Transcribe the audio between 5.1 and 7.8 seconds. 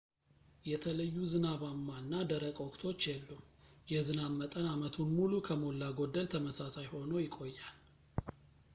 ሙሉ ከሞላ ጎደል ተመሳሳይ ሆኖ ይቆያል